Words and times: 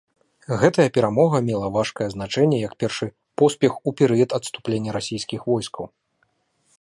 Гэтая 0.61 0.85
перамога 0.95 1.41
мела 1.49 1.67
важкае 1.75 2.07
значэнне 2.15 2.57
як 2.61 2.73
першы 2.83 3.09
поспех 3.41 3.71
у 3.91 3.93
перыяд 3.99 4.29
адступлення 4.41 4.91
расійскіх 4.99 5.39
войскаў. 5.55 5.85